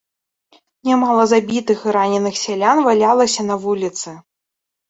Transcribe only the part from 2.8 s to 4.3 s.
валялася на вуліцы.